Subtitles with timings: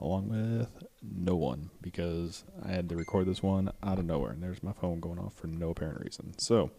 [0.00, 0.68] Along with
[1.02, 4.72] no one because I had to record this one out of nowhere, and there's my
[4.72, 6.38] phone going off for no apparent reason.
[6.38, 6.70] So,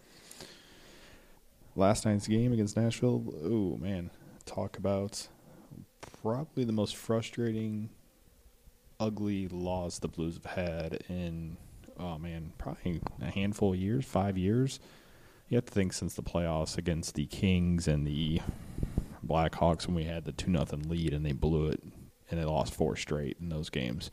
[1.74, 3.24] last night's game against Nashville.
[3.44, 4.10] Oh man,
[4.44, 5.28] talk about
[6.22, 7.90] probably the most frustrating,
[8.98, 11.56] ugly loss the Blues have had in
[11.98, 14.80] oh man, probably a handful of years, five years.
[15.48, 18.40] You have to think since the playoffs against the Kings and the
[19.24, 21.82] Blackhawks when we had the two nothing lead and they blew it
[22.30, 24.10] and they lost four straight in those games.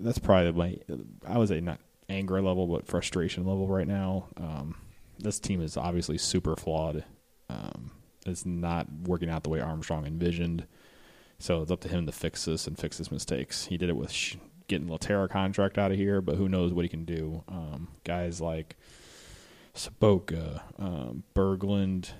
[0.00, 0.96] That's probably my
[1.26, 4.28] I was a not anger level but frustration level right now.
[4.36, 4.76] Um,
[5.18, 7.04] this team is obviously super flawed.
[7.48, 7.92] Um,
[8.26, 10.66] it's not working out the way Armstrong envisioned.
[11.38, 13.66] So it's up to him to fix this and fix his mistakes.
[13.66, 14.36] He did it with sh-
[14.68, 17.44] getting Lehtera contract out of here, but who knows what he can do.
[17.48, 18.76] Um, guys like
[19.74, 22.10] Sobotka, um, Berglund.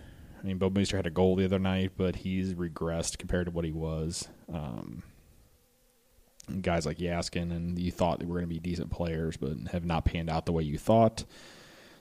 [0.42, 3.64] I mean, Bouwmeester had a goal the other night, but he's regressed compared to what
[3.64, 4.28] he was.
[4.52, 5.02] Um,
[6.60, 9.84] guys like Jaskin, and you thought they were going to be decent players, but have
[9.84, 11.24] not panned out the way you thought.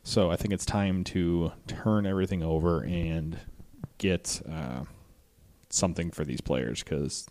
[0.03, 3.39] So I think it's time to turn everything over and
[3.97, 4.83] get uh,
[5.69, 7.25] something for these players because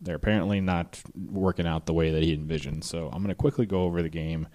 [0.00, 2.84] they're apparently not working out the way that he envisioned.
[2.84, 4.48] So I'm going to quickly go over the game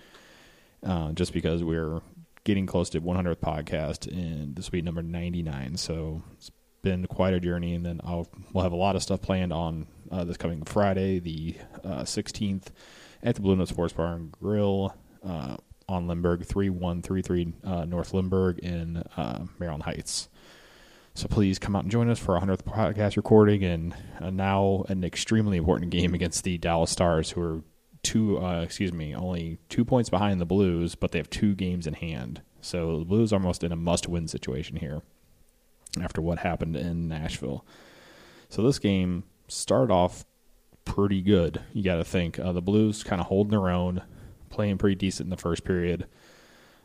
[0.85, 2.01] uh, just because we're
[2.43, 5.77] getting close to 100th podcast, and this will be number 99.
[5.77, 6.51] So it's
[6.81, 9.87] been quite a journey, and then I'll we'll have a lot of stuff planned on
[10.11, 12.67] uh, this coming Friday, the uh, 16th,
[13.23, 14.95] at the Blue Note Sports Bar and Grill
[15.25, 20.29] uh, on Lindbergh, 3133 uh, North Lindbergh in uh, Maryland Heights.
[21.13, 24.85] So please come out and join us for our 100th podcast recording, and uh, now
[24.87, 27.61] an extremely important game against the Dallas Stars, who are
[28.01, 31.93] two, excuse me, only two points behind the Blues, but they have two games in
[31.93, 32.41] hand.
[32.61, 35.01] So the Blues are almost in a must-win situation here
[36.01, 37.65] after what happened in Nashville.
[38.49, 40.25] So this game started off
[40.85, 41.61] pretty good.
[41.73, 44.01] You got to think uh, the Blues kind of holding their own,
[44.49, 46.07] playing pretty decent in the first period.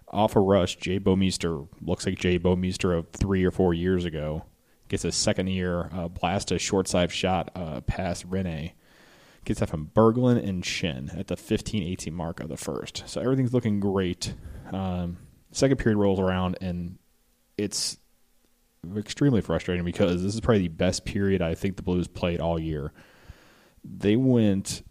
[0.08, 4.44] Off a rush, Jay Bouwmeester looks like Jay Bouwmeester of three or four years ago.
[4.88, 8.72] Gets a second year uh, blast a short side shot uh, past Rinne.
[9.44, 13.02] Gets that from Berglund and Schenn at the 15 18 mark of the first.
[13.06, 14.34] So everything's looking great.
[14.72, 15.18] Um,
[15.50, 16.98] second period rolls around, and
[17.58, 17.98] it's
[18.96, 22.58] extremely frustrating because this is probably the best period I think the Blues played all
[22.58, 22.92] year.
[23.84, 24.82] They went,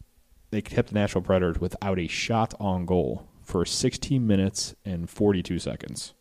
[0.51, 5.59] they kept the Nashville Predators without a shot on goal for 16 minutes and 42
[5.59, 6.13] seconds.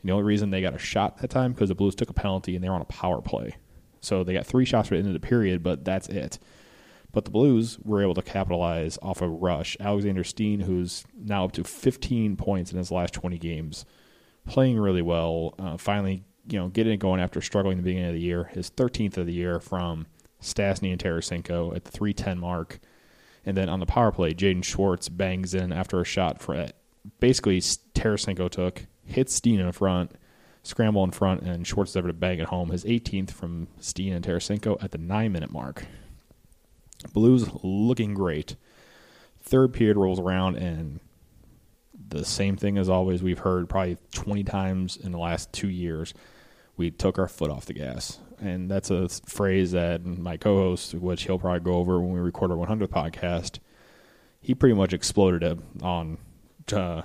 [0.00, 2.14] And the only reason they got a shot that time because the Blues took a
[2.14, 3.56] penalty and they were on a power play.
[4.00, 6.38] So they got three shots for the end of the period, but that's it.
[7.12, 9.76] But the Blues were able to capitalize off a rush.
[9.80, 13.84] Alexander Steen, who's now up to 15 points in his last 20 games,
[14.46, 15.54] playing really well.
[15.58, 18.44] Uh, finally, you know, getting it going after struggling the beginning of the year.
[18.44, 20.06] His 13th of the year from
[20.42, 22.80] Stastny and Tarasenko at the 310 mark.
[23.44, 26.76] And then on the power play, Jaden Schwartz bangs in after a shot for it.
[27.20, 30.12] Basically, Tarasenko took, hits Steen in front,
[30.62, 32.70] scramble in front, and Schwartz is able to bang it home.
[32.70, 35.86] His 18th from Steen and Tarasenko at the nine minute mark.
[37.14, 38.56] Blues looking great.
[39.42, 41.00] Third period rolls around, and
[42.08, 46.12] the same thing as always we've heard probably 20 times in the last two years.
[46.80, 48.18] We took our foot off the gas.
[48.40, 52.20] And that's a phrase that my co host, which he'll probably go over when we
[52.20, 53.58] record our 100th podcast,
[54.40, 56.16] he pretty much exploded it on
[56.72, 57.02] uh,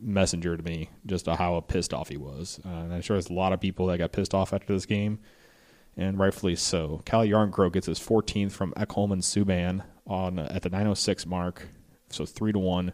[0.00, 2.60] Messenger to me, just how pissed off he was.
[2.64, 4.86] Uh, and I'm sure there's a lot of people that got pissed off after this
[4.86, 5.18] game
[5.96, 7.02] and rightfully so.
[7.04, 11.68] Calle Jarnkrok gets his 14th from Ekholm and Subban on at the 906 mark,
[12.08, 12.92] so three to one.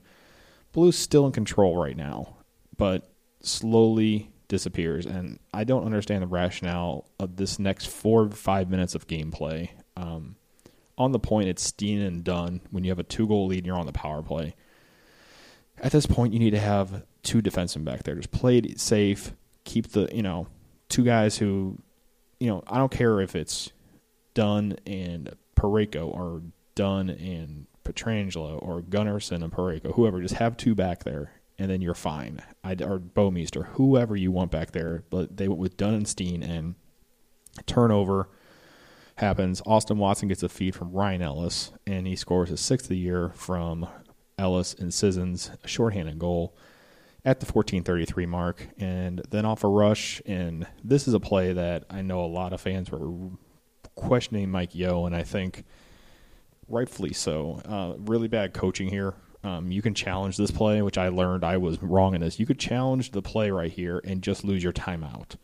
[0.72, 2.36] Blues still in control right now,
[2.76, 3.10] but
[3.42, 8.94] slowly disappears, and I don't understand the rationale of this next four or five minutes
[8.94, 9.70] of gameplay.
[9.96, 10.36] Um,
[10.98, 13.66] on the point, it's Steen and Dunn when you have a two goal lead and
[13.66, 14.54] you're on the power play.
[15.78, 18.16] At this point, you need to have two defensemen back there.
[18.16, 19.32] Just play it safe.
[19.64, 20.48] Keep the you know
[20.90, 21.78] two guys who
[22.40, 23.70] you know, I don't care if it's
[24.34, 26.42] Dunn and Parayko or
[26.74, 30.20] Dunn and Pietrangelo or Gunnarsson and Parayko, whoever.
[30.20, 32.40] Just have two back there, and then you're fine.
[32.64, 35.04] I, or Bouwmeester, whoever you want back there.
[35.10, 36.74] But they went with Dunn and Steen and
[37.66, 38.30] turnover.
[39.16, 39.60] happens.
[39.66, 42.96] Austin Watson gets a feed from Ryan Ellis, and he scores his sixth of the
[42.96, 43.86] year from
[44.38, 46.56] Ellis and Sissons, a shorthanded goal
[47.26, 50.22] at the 14:33 mark, and then off a rush.
[50.24, 53.32] And this is a play that I know a lot of fans were
[53.96, 55.64] questioning Mike Yeo, and I think
[56.68, 57.60] rightfully so.
[57.66, 59.14] Uh, really bad coaching here.
[59.42, 62.38] Um, you can challenge this play, which I learned I was wrong in this.
[62.38, 65.36] You could challenge the play right here and just lose your timeout,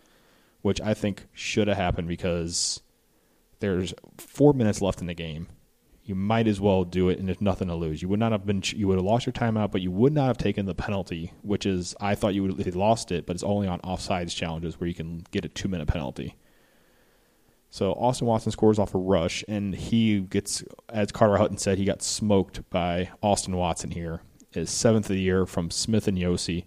[0.60, 2.82] which I think should have happened because
[3.60, 5.48] there's four minutes left in the game.
[6.04, 8.00] You might as well do it, and there's nothing to lose.
[8.00, 10.28] You would not have been, you would have lost your timeout, but you would not
[10.28, 13.42] have taken the penalty, which is I thought you would have lost it, but it's
[13.42, 16.36] only on offsides challenges where you can get a two minute penalty.
[17.70, 21.84] So Austin Watson scores off a rush, and he gets, as Carter Hutton said, he
[21.84, 24.22] got smoked by Austin Watson here.
[24.52, 26.64] His seventh of the year from Smith and Josi,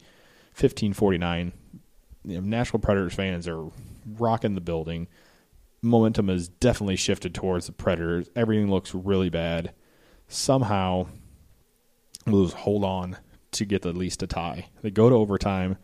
[0.53, 1.53] fifteen forty nine.
[2.23, 3.69] You know, Nashville Predators fans are
[4.05, 5.07] rocking the building
[5.81, 8.29] momentum has definitely shifted towards the Predators.
[8.35, 9.73] Everything looks really bad.
[10.27, 11.07] Somehow,
[12.25, 13.17] Blues hold on
[13.51, 14.67] to get at least a tie.
[14.81, 15.77] They go to overtime,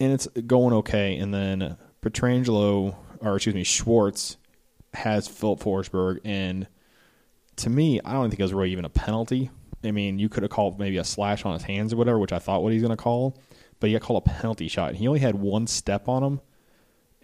[0.00, 1.16] and it's going okay.
[1.16, 4.36] And then Pietrangelo, or excuse me, Schwartz
[4.94, 6.66] has Filip Forsberg, and
[7.56, 9.50] to me, I don't think it was really even a penalty.
[9.84, 12.32] I mean, you could have called maybe a slash on his hands or whatever, which
[12.32, 13.36] I thought what he's going to call,
[13.80, 14.94] but he got called a penalty shot.
[14.94, 16.40] He only had one step on him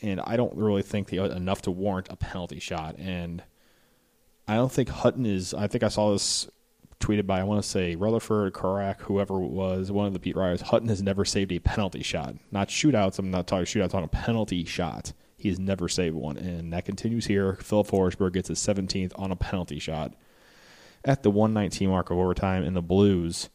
[0.03, 2.97] and I don't really think they enough to warrant a penalty shot.
[2.99, 3.43] And
[4.47, 5.55] I don't think Hutton is.
[5.55, 6.49] I think I saw this
[7.01, 10.37] tweeted by I want to say Rutherford, Korac, whoever it was, one of the beat
[10.37, 10.63] writers.
[10.63, 13.19] Hutton has never saved a penalty shot, not shootouts.
[13.19, 15.13] I'm not talking shootouts on a penalty shot.
[15.39, 17.55] He has never saved one, and that continues here.
[17.55, 20.15] Phil Forsberg gets his 17th on a penalty shot
[21.05, 23.49] at the 119 mark of overtime, and the Blues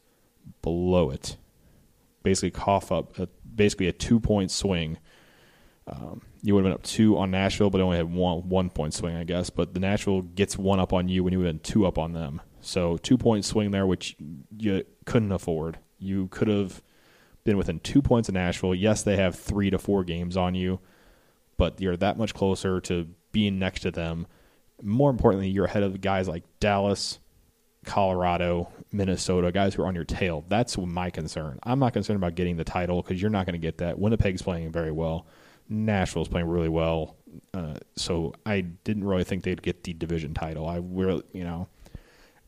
[0.62, 1.38] blow it.
[2.24, 4.97] Basically, cough up a, basically a two point swing.
[5.85, 8.94] Um, you would have been up two on Nashville, but only had one one point
[8.94, 9.50] swing, I guess.
[9.50, 11.97] But the Nashville gets one up on you when you would have been two up
[11.97, 12.41] on them.
[12.62, 14.15] So two point swing there, which
[14.57, 15.80] you couldn't afford.
[16.00, 16.81] You could have
[17.44, 18.74] been within two points of Nashville.
[18.74, 20.80] Yes, they have three to four games on you,
[21.57, 24.27] but you're that much closer to being next to them.
[24.81, 27.19] More importantly, you're ahead of guys like Dallas,
[27.85, 30.44] Colorado, Minnesota, guys who are on your tail.
[30.47, 31.59] That's my concern.
[31.63, 34.00] I'm not concerned about getting the title because you're not going to get that.
[34.00, 35.27] Winnipeg's playing very well.
[35.69, 37.15] Nashville's playing really well.
[37.53, 40.67] Uh, so I didn't really think they'd get the division title.
[40.67, 41.67] I really, you know,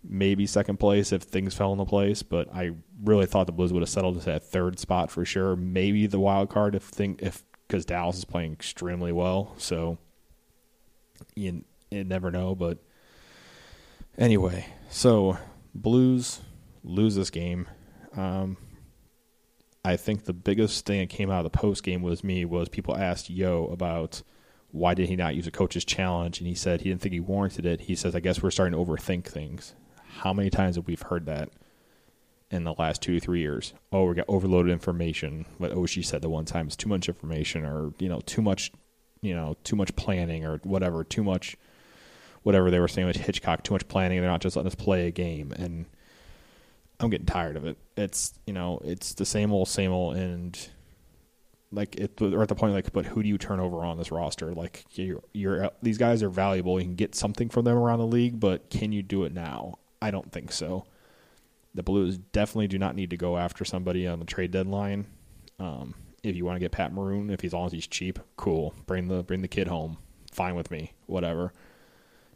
[0.04, 2.72] maybe second place if things fell into place, but I
[3.04, 5.56] really thought the Blues would have settled to that third spot for sure.
[5.56, 9.54] Maybe the wild card if thing if because Dallas is playing extremely well.
[9.58, 9.98] So
[11.36, 12.80] you, you never know, but
[14.18, 15.38] anyway, so
[15.74, 16.42] Blues
[16.84, 17.68] lose this game.
[18.16, 18.58] Um,
[19.84, 22.70] I think the biggest thing that came out of the post game was me was
[22.70, 24.24] people asked Yeo about
[24.72, 27.20] why did he not use a coach's challenge, and he said he didn't think he
[27.20, 27.82] warranted it.
[27.82, 29.74] He says, I guess we're starting to overthink things.
[30.18, 31.50] How many times have we heard that
[32.56, 33.74] in the last two three years?
[33.92, 35.46] Oh, we got overloaded information.
[35.58, 38.42] What Oshie oh, said the one time is too much information, or you know, too
[38.42, 38.72] much,
[39.22, 41.58] you know, too much planning, or whatever, too much,
[42.44, 44.22] whatever they were saying with Hitchcock, too much planning.
[44.22, 45.86] They're not just letting us play a game, and
[47.00, 47.78] I'm getting tired of it.
[47.98, 50.58] It's you know it's the same old same old and
[51.72, 54.12] like it we're at the point like but who do you turn over on this
[54.12, 58.00] roster like you're, you're these guys are valuable you can get something from them around
[58.00, 60.86] the league but can you do it now I don't think so
[61.76, 65.06] the Blues definitely do not need to go after somebody on the trade deadline
[65.60, 68.74] um, if you want to get Pat Maroon if he's long as he's cheap cool
[68.88, 69.98] bring the bring the kid home
[70.32, 71.54] fine with me whatever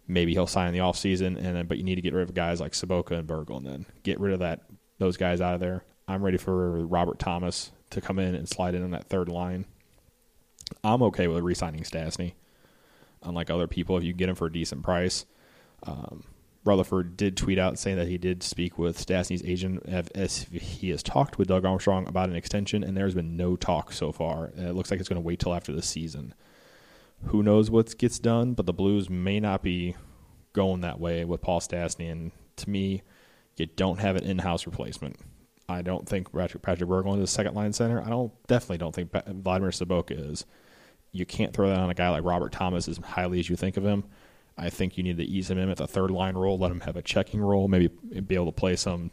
[0.08, 2.36] maybe he'll sign in the offseason and then but you need to get rid of
[2.36, 4.62] guys like Sobotka and Berglund then get rid of that
[5.00, 5.84] those guys out of there.
[6.08, 9.66] I'm ready for Robert Thomas to come in and slide in on that third line.
[10.84, 11.84] I'm okay with re-signing.
[13.24, 15.26] Unlike other people, if you get him for a decent price,
[15.84, 16.24] um,
[16.66, 21.02] Rutherford did tweet out saying that he did speak with Stastny's agent as he has
[21.02, 24.52] talked with Doug Armstrong about an extension, and there's been no talk so far.
[24.58, 26.34] It looks like it's going to wait till after the season.
[27.26, 29.96] Who knows what gets done, but the Blues may not be
[30.54, 32.12] going that way with Paul Stastny.
[32.12, 33.04] And to me,
[33.56, 35.18] you don't have an in-house replacement.
[35.68, 38.02] I don't think Patrick, Patrick Berglund is a second line center.
[38.02, 40.46] I don't definitely don't think Vladimir Sobotka is.
[41.12, 43.78] You can't throw that on a guy like Robert Thomas as highly as you think
[43.78, 44.04] of him.
[44.60, 46.82] I think you need to ease him in at the third line role, let him
[46.82, 49.12] have a checking role, maybe be able to play some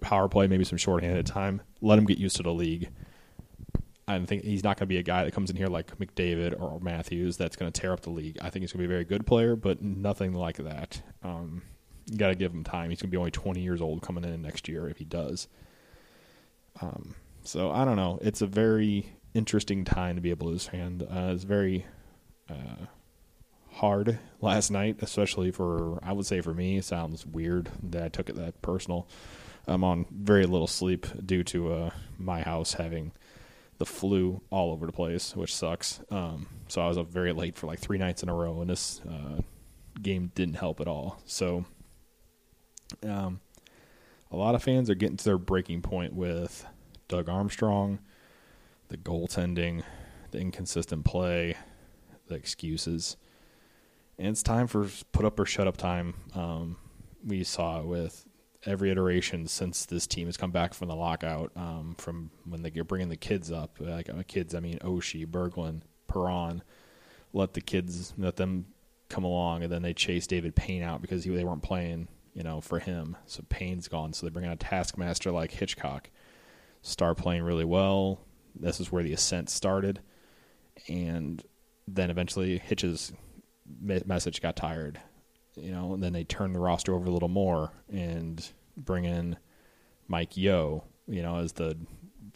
[0.00, 1.62] power play, maybe some shorthanded time.
[1.80, 2.90] Let him get used to the league.
[4.08, 6.60] I think he's not going to be a guy that comes in here like McDavid
[6.60, 8.38] or Matthews that's going to tear up the league.
[8.40, 11.00] I think he's going to be a very good player, but nothing like that.
[11.22, 11.62] Um,
[12.10, 12.90] you got to give him time.
[12.90, 15.48] He's going to be only 20 years old coming in next year if he does.
[16.80, 18.18] Um, so I don't know.
[18.22, 21.02] It's a very interesting time to be a Blues fan.
[21.02, 21.86] Uh, it's very
[22.48, 22.86] uh,
[23.76, 26.78] hard last night, especially for I would say for me.
[26.78, 29.06] It sounds weird that I took it that personal.
[29.66, 33.12] I'm on very little sleep due to uh, my house having
[33.78, 36.00] the flu all over the place, which sucks.
[36.10, 38.70] Um, so I was up very late for like three nights in a row, and
[38.70, 39.42] this uh,
[40.00, 41.20] game didn't help at all.
[41.26, 41.66] So,
[43.02, 43.40] um,
[44.30, 46.64] a lot of fans are getting to their breaking point with
[47.08, 47.98] Doug Armstrong,
[48.88, 49.82] the goaltending,
[50.30, 51.56] the inconsistent play,
[52.28, 53.16] the excuses,
[54.18, 56.14] and it's time for put up or shut up time.
[56.34, 56.76] Um,
[57.24, 58.24] we saw it with
[58.64, 61.52] every iteration since this team has come back from the lockout.
[61.56, 65.26] Um, from when they are bringing the kids up, like uh, kids, I mean Oshie,
[65.26, 66.62] Berglund, Perron,
[67.32, 68.66] let the kids let them
[69.08, 72.42] come along, and then they chase Davis Payne out because he, they weren't playing, you
[72.42, 73.16] know, for him.
[73.26, 76.10] So Payne's gone, so they bring out a taskmaster like Hitchcock,
[76.82, 78.20] start playing really well.
[78.58, 80.00] This is where the ascent started,
[80.88, 81.42] and
[81.86, 83.12] then eventually Hitch's
[83.80, 85.00] message got tired
[85.56, 89.36] you know, and then they turn the roster over a little more and bring in
[90.06, 91.76] Mike Yeo, you know, as the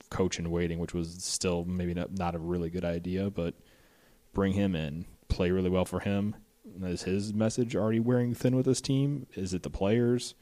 [0.09, 3.55] coach in waiting, which was still maybe not, not a really good idea, but
[4.33, 6.35] bring him in, play really well for him.
[6.83, 9.27] Is his message already wearing thin with this team?
[9.35, 10.35] Is it the players?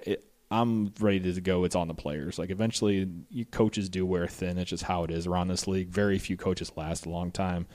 [0.00, 1.64] It, I'm ready to go.
[1.64, 2.38] It's on the players.
[2.38, 3.08] Like eventually,
[3.50, 4.58] coaches do wear thin.
[4.58, 5.88] It's just how it is around this league.
[5.88, 7.66] Very few coaches last a long time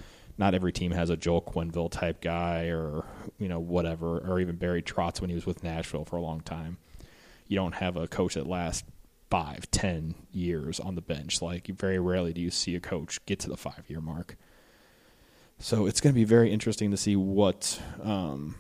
[0.42, 3.06] not every team has a Joel Quenneville type guy or
[3.38, 6.42] you know whatever, or even Barry Trotz when he was with Nashville for a long
[6.42, 6.78] time.
[7.48, 8.84] You don't have a coach that lasts
[9.30, 11.44] five, ten years on the bench.
[11.44, 14.36] Like very rarely do you see a coach get to the five year mark.
[15.60, 18.56] So it's going to be very interesting to see what um,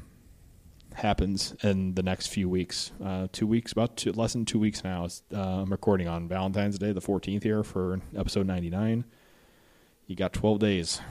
[0.93, 2.91] happens in the next few weeks.
[3.03, 5.07] Uh, two weeks, about two, less than two weeks now.
[5.33, 9.03] Uh, I'm recording on Valentine's Day, the 14th here for episode 99.
[10.05, 11.01] You got 12 days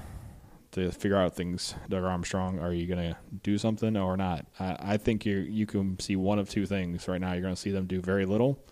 [0.72, 2.58] to figure out things, Doug Armstrong.
[2.60, 4.46] Are you going to do something or not?
[4.58, 7.32] I, I think you you can see one of two things right now.
[7.32, 8.64] You're going to see them do very little,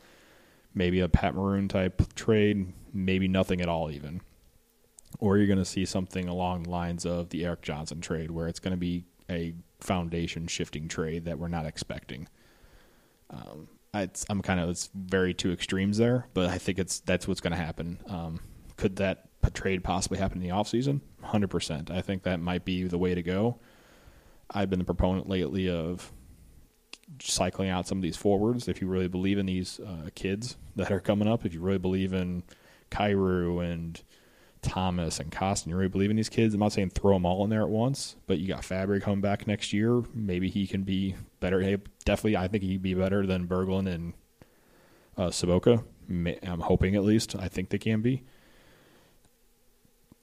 [0.74, 4.20] maybe a Pat Maroon type trade, maybe nothing at all even,
[5.18, 8.48] or you're going to see something along the lines of the Erik Johnson trade, where
[8.48, 12.28] it's going to be a foundation shifting trade that we're not expecting.
[13.30, 17.40] Um, I'm kind of it's very two extremes there, but I think it's that's what's
[17.40, 17.98] going to happen.
[18.08, 18.40] Um,
[18.76, 21.00] could that trade possibly happen in the offseason?
[21.24, 21.90] 100%.
[21.90, 23.58] I think that might be the way to go.
[24.50, 26.12] I've been the proponent lately of
[27.20, 28.68] cycling out some of these forwards.
[28.68, 31.78] If you really believe in these uh, kids that are coming up, if you really
[31.78, 32.42] believe in
[32.90, 34.00] Kyrou and
[34.62, 36.54] Thomas and Kostin, you really believe in these kids.
[36.54, 39.20] I'm not saying throw them all in there at once, but you got Fabbri coming
[39.20, 40.02] back next year.
[40.14, 41.60] Maybe he can be better.
[41.60, 44.14] Hey, definitely, I think he'd be better than Berglund and
[45.16, 45.84] uh, Sobotka.
[46.10, 47.36] I'm hoping at least.
[47.36, 48.22] I think they can be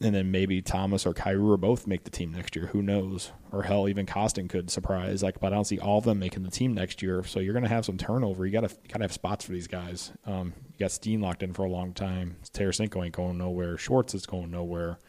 [0.06, 2.68] and then maybe Thomas or Kyrou or both make the team next year.
[2.68, 3.32] Who knows?
[3.52, 5.24] Or hell, even Kostin could surprise.
[5.24, 7.24] Like, but I don't see all of them making the team next year.
[7.24, 8.46] So you're going to have some turnover.
[8.46, 10.12] You got to kind of have spots for these guys.
[10.26, 12.38] Um, you got Steen locked in for a long time.
[12.54, 13.78] Tarasenko ain't going nowhere.
[13.78, 15.00] Schwartz is going nowhere.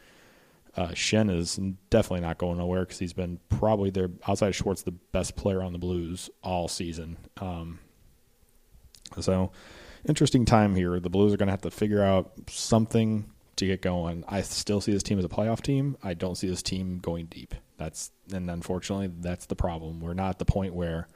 [0.75, 1.57] Uh, Schenn is
[1.91, 5.63] definitely not going nowhere because he's been probably their outside of Schwartz the best player
[5.63, 7.19] on the Blues all season.
[7.39, 7.81] Um,
[9.21, 9.53] so
[10.07, 10.99] interesting time here.
[11.01, 14.25] The Blues are going to have to figure out something to get going.
[14.29, 15.97] I still see this team as a playoff team.
[16.03, 17.55] I don't see this team going deep.
[17.77, 20.01] That's and unfortunately that's the problem.
[20.01, 21.09] We're not at the point where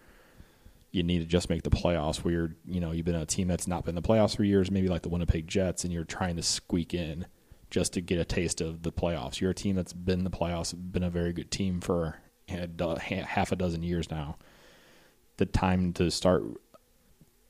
[0.90, 3.48] you need to just make the playoffs where you're you know, you've been a team
[3.48, 6.04] that's not been in the playoffs for years, maybe like the Winnipeg Jets, and you're
[6.04, 7.26] trying to squeak in
[7.70, 9.40] just to get a taste of the playoffs.
[9.40, 12.16] You're a team that's been in the playoffs, been a very good team for
[12.48, 14.36] half a dozen years now.
[15.36, 16.42] The time to start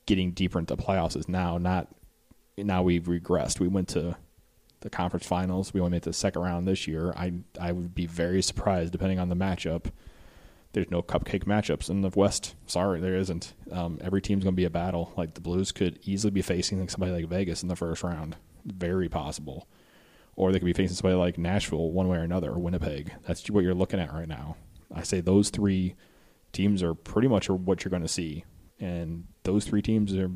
[0.06, 1.56] getting deeper into playoffs is now.
[1.56, 1.88] Not
[2.58, 3.60] now we've regressed.
[3.60, 4.16] We went to
[4.80, 5.72] the conference finals.
[5.72, 7.12] We only made the second round this year.
[7.16, 9.86] I I would be very surprised, depending on the matchup.
[10.72, 12.54] There's no cupcake matchups in the West.
[12.66, 13.54] Sorry, there isn't.
[13.72, 15.12] Um, every team's going to be a battle.
[15.16, 18.36] Like the Blues could easily be facing like somebody like Vegas in the first round.
[18.64, 19.66] Very possible.
[20.36, 23.12] Or they could be facing somebody like Nashville, one way or another, or Winnipeg.
[23.26, 24.56] That's what you're looking at right now.
[24.94, 25.96] I say those three
[26.52, 28.44] teams are pretty much what you're going to see,
[28.78, 30.30] and those three teams are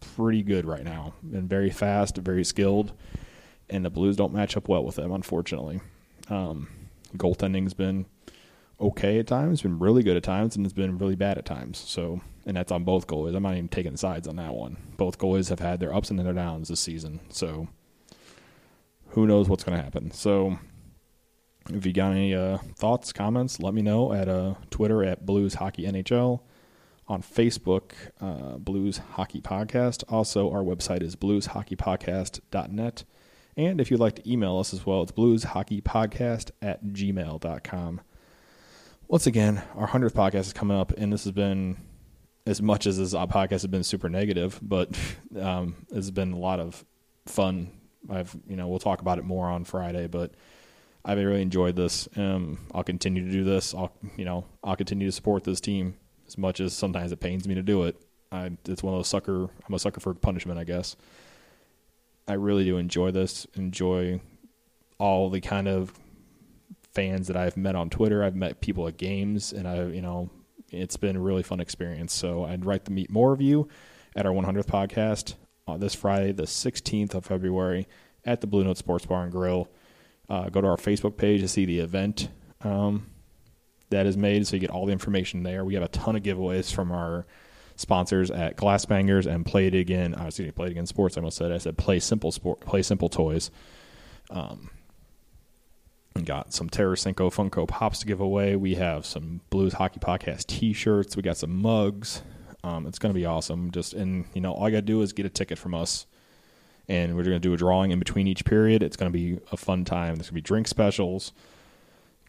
[0.00, 2.92] pretty good right now and very fast, very skilled
[3.70, 5.80] and the Blues don't match up well with them, unfortunately.
[6.30, 6.68] Um,
[7.16, 8.06] goaltending's been
[8.80, 11.78] okay at times, been really good at times, and it's been really bad at times.
[11.78, 13.34] So, and that's on both goalies.
[13.34, 14.76] I'm not even taking sides on that one.
[14.96, 17.20] Both goalies have had their ups and their downs this season.
[17.30, 17.68] So,
[19.08, 20.10] who knows what's going to happen?
[20.10, 20.58] So,
[21.70, 25.54] if you got any uh, thoughts, comments, let me know at uh, Twitter at Blues
[25.54, 26.40] Hockey NHL.
[27.10, 30.04] On Facebook, uh, Blues Hockey Podcast.
[30.10, 33.04] Also, our website is blueshockeypodcast.net.
[33.58, 38.00] And if you'd like to email us as well, it's blueshockeypodcast at gmail.com.
[39.08, 41.76] once again, our 100th podcast is coming up, and this has been,
[42.46, 44.96] as much as this podcast has been super negative, but
[45.40, 46.84] um, it's been a lot of
[47.26, 47.72] fun.
[48.08, 50.30] I've, you know, we'll talk about it more on Friday, but
[51.04, 52.08] I've really enjoyed this.
[52.14, 53.74] Um, I'll continue to do this.
[53.74, 55.96] I'll, you know, I'll continue to support this team
[56.28, 57.96] as much as sometimes it pains me to do it.
[58.30, 59.48] I, it's one of those sucker.
[59.66, 60.94] I'm a sucker for punishment, I guess.
[62.28, 63.46] I really do enjoy this.
[63.54, 64.20] Enjoy
[64.98, 65.92] all the kind of
[66.92, 68.22] fans that I've met on Twitter.
[68.22, 70.30] I've met people at games, and I, you know,
[70.70, 72.12] it's been a really fun experience.
[72.12, 73.68] So I'd like to meet more of you
[74.14, 75.34] at our 100th podcast
[75.66, 77.88] on this Friday, the 16th of February,
[78.24, 79.68] at the Blue Note Sports Bar and Grill.
[80.28, 82.28] Uh, go to our Facebook page to see the event
[82.60, 83.06] um,
[83.88, 85.64] that is made, so you get all the information there.
[85.64, 87.26] We have a ton of giveaways from our
[87.78, 90.14] sponsors at Glass Bangers and Play It Again.
[90.14, 91.16] Uh, excuse me, Play It Again Sports.
[91.16, 93.50] I almost said I said Play Simple Sport, Play Simple Toys.
[94.30, 94.70] Um,
[96.24, 98.56] got some Tarasenko Funko Pops to give away.
[98.56, 101.16] We have some Blues Hockey Podcast T-shirts.
[101.16, 102.22] We got some mugs.
[102.64, 103.70] Um, it's going to be awesome.
[103.70, 106.06] Just and you know, all you got to do is get a ticket from us,
[106.88, 108.82] and we're going to do a drawing in between each period.
[108.82, 110.16] It's going to be a fun time.
[110.16, 111.32] There's going to be drink specials.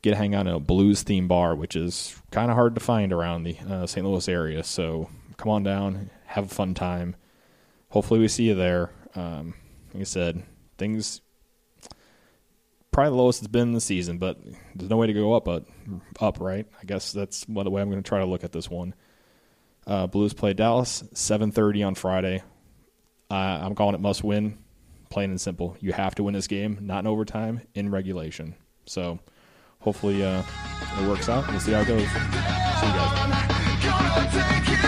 [0.04, 3.12] Get hang out in a blues theme bar, which is kind of hard to find
[3.12, 4.06] around the uh, St.
[4.06, 4.64] Louis area.
[4.64, 7.16] So come on down, have a fun time.
[7.90, 8.92] Hopefully, we see you there.
[9.16, 9.56] Um,
[9.94, 10.44] like I said,
[10.78, 11.22] things
[12.92, 14.38] probably the lowest it's been in the season, but
[14.76, 15.66] there's no way to go up, but
[16.20, 16.68] up, right?
[16.82, 18.94] I guess that's the way I'm going to try to look at this one.
[19.88, 22.44] Uh, Blues play Dallas 7:30 on Friday.
[23.32, 24.58] Uh, I'm calling it must win,
[25.10, 25.78] plain and simple.
[25.80, 28.56] You have to win this game, not in overtime, in regulation.
[28.86, 29.20] So
[29.80, 30.44] hopefully uh,
[31.00, 31.48] it works out.
[31.48, 32.02] We'll see how it goes.
[32.02, 34.86] See you guys.